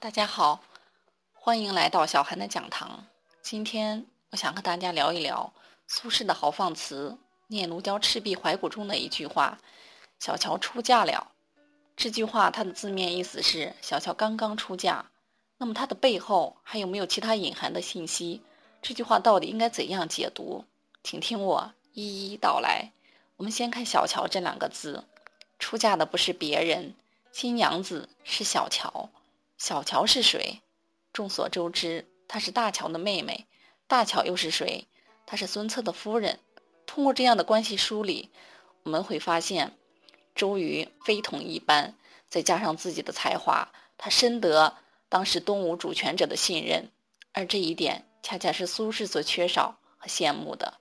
[0.00, 0.60] 大家好，
[1.32, 3.04] 欢迎来到小韩的讲堂。
[3.42, 5.52] 今天我想和大家聊一聊
[5.88, 9.58] 苏轼的豪放词《念奴娇·赤壁怀古》中的一句话
[10.20, 11.32] ：“小乔出嫁了。”
[11.96, 15.10] 这句话它的字面意思是小乔刚刚出嫁。
[15.56, 18.40] 那么它的背后还有没有其他隐含的信息？
[18.80, 20.64] 这句话到底应该怎样解读？
[21.02, 22.92] 请听我一一道来。
[23.36, 25.04] 我们先看“小乔”这两个字，
[25.58, 26.94] 出嫁的不是别人，
[27.32, 29.10] 新娘子是小乔。
[29.58, 30.62] 小乔是谁？
[31.12, 33.48] 众所周知，她是大乔的妹妹。
[33.88, 34.86] 大乔又是谁？
[35.26, 36.38] 她是孙策的夫人。
[36.86, 38.30] 通过这样的关系梳理，
[38.84, 39.76] 我们会发现，
[40.36, 41.96] 周瑜非同一般。
[42.28, 44.76] 再加上自己的才华，他深得
[45.08, 46.92] 当时东吴主权者的信任。
[47.32, 50.74] 而这一点，恰恰是苏轼所缺少和羡慕的。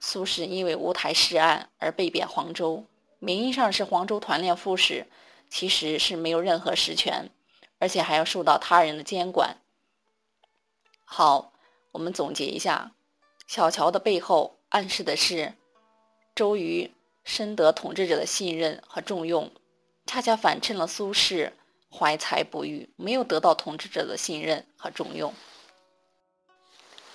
[0.00, 2.86] 苏轼因为乌台诗案而被贬黄州，
[3.18, 5.06] 名义上是黄州团练副使，
[5.50, 7.28] 其实是没有任何实权。
[7.84, 9.58] 而且还要受到他人的监管。
[11.04, 11.52] 好，
[11.92, 12.92] 我们总结一下，
[13.46, 15.52] 小乔的背后暗示的是，
[16.34, 16.90] 周瑜
[17.24, 19.52] 深得统治者的信任和重用，
[20.06, 21.52] 恰恰反衬了苏轼
[21.90, 25.34] 怀才不遇，没有得到统治者的信任和重用。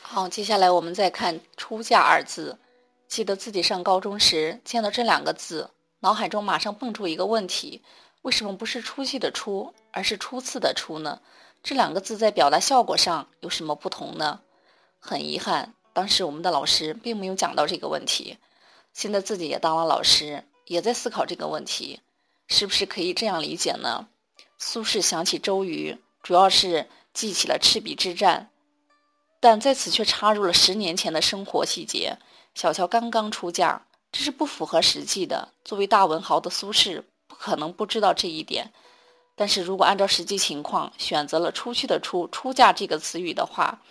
[0.04, 2.60] 好，接下来我们再看“出嫁”二字，
[3.08, 7.82] 记得自己上高中时见到这两个字，脑海中马上蹦出一个问题。
[8.22, 11.22] 为什么不是出去的出，而是初次的初呢？
[11.64, 14.42] 这两个字在表达效果上有什么不同呢？
[15.00, 18.38] 很遗憾，当时我们的老师并没有讲到这个问题。
[18.94, 22.02] 现在自己也当了老师，也在思考这个问题，
[22.48, 24.08] 是不是可以这样理解呢？
[24.58, 28.50] 苏轼想起周瑜，主要是记起了赤壁之战，
[29.40, 32.18] 但在此却插入了十年前的生活细节。
[32.54, 35.50] 小乔刚刚出嫁，这是不符合实际的。
[35.64, 37.04] 作为大文豪的苏轼。
[37.30, 38.74] 不可能不知道这一点，
[39.36, 43.84] 但是如果按照实际情况选择了“出去”的“出”出嫁这个词语的话，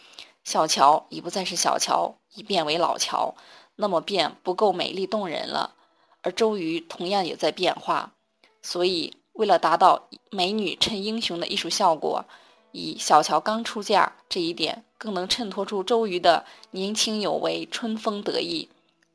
[0.42, 3.36] 小乔已不再是小乔，已变为老乔，
[3.76, 5.76] 那么便不够美丽动人了。
[6.22, 8.12] 而周瑜同样也在变化，
[8.60, 12.24] 所以为了达到美女衬英雄的艺术效果，
[12.72, 18.68] 以小乔刚出嫁这一点更能衬托出周瑜的年轻有为、春风得意，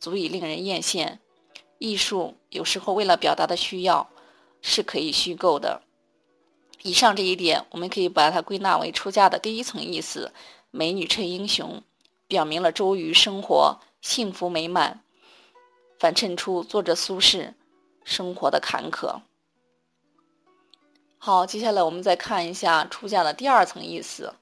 [0.04, 1.18] 足以令人艳羡。
[1.78, 4.10] 艺术有时候为了表达的需要。
[4.66, 5.82] 是可以虚构的。
[6.84, 10.32] 以上这一点，我们可以把它归纳为出嫁的第一层意思：
[10.72, 11.84] 美女衬英雄，
[12.28, 15.04] 表明了周瑜生活幸福美满，
[16.00, 17.54] 反衬出作者苏轼
[18.06, 19.20] 生活的坎坷。
[21.18, 24.34] 好，接下来我们再看一下出嫁的第二层意思。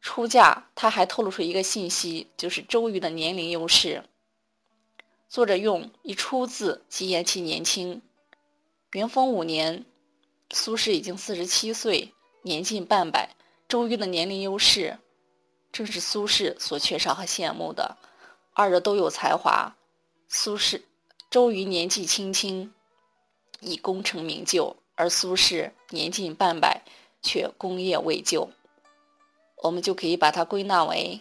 [0.00, 4.02] 出嫁，它还透露出一个信息，就是周瑜的年龄优势。
[5.30, 8.02] 作者用一“出”字，即言其年轻。
[8.90, 9.86] 元丰五年，
[10.50, 13.36] 苏轼已经四十七岁，年近半百。
[13.68, 14.98] 周瑜的年龄优势，
[15.70, 17.96] 正是苏轼所缺少和羡慕的。
[18.54, 19.76] 二者都有才华，
[20.26, 20.82] 苏轼、
[21.30, 22.72] 周瑜年纪轻轻，
[23.60, 26.82] 已功成名就，而苏轼年近半百，
[27.22, 28.50] 却功业未就。
[29.62, 31.20] 我们就可以把它归纳为，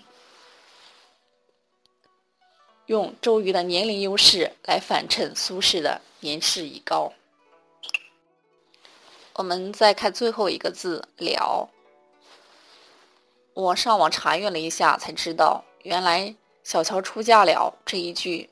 [2.90, 7.14] 用周瑜的年龄优势来反衬苏轼的年事已高。
[9.34, 11.70] 我们再看最后一个字“了”。
[13.54, 16.34] 我上网查阅了一下，才知道原来
[16.66, 18.50] “小乔出嫁了”这一句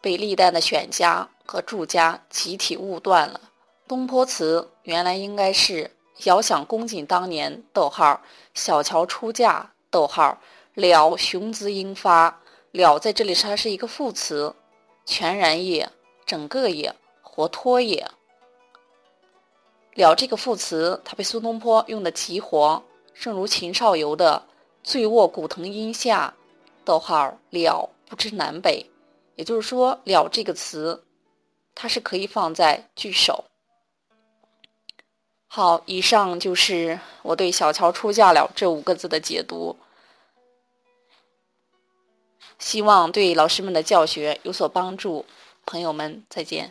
[0.00, 3.40] 被历代的选家和注家集体误断了。
[3.86, 5.88] 东坡词原来应该是
[6.26, 8.20] “遥想公瑾当年，逗号
[8.54, 10.36] 小乔出嫁，逗号
[10.74, 12.36] 了雄姿英发”。
[12.76, 14.54] 了在这里它是一个副词，
[15.06, 15.90] 全然也、
[16.26, 18.06] 整个也、活脱也。
[19.94, 22.82] 了这个副词，它被苏东坡用的极活，
[23.14, 24.42] 正如秦少游的
[24.84, 26.32] “醉卧古藤阴下”，
[26.84, 28.84] 逗号了不知南北。
[29.36, 31.02] 也就是说，了这个词，
[31.74, 33.42] 它是可以放在句首。
[35.46, 39.74] 好，以上就是我对“小乔出嫁了”这五个字的解读，
[42.58, 45.24] 希望对老师们的教学有所帮助。
[45.64, 46.70] 朋友们，再见。